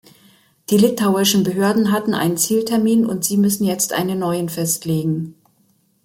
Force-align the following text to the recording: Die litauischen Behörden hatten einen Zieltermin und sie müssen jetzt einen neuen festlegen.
Die 0.71 0.77
litauischen 0.79 1.43
Behörden 1.43 1.91
hatten 1.91 2.15
einen 2.15 2.35
Zieltermin 2.35 3.05
und 3.05 3.23
sie 3.23 3.37
müssen 3.37 3.65
jetzt 3.65 3.93
einen 3.93 4.17
neuen 4.17 4.49
festlegen. 4.49 5.35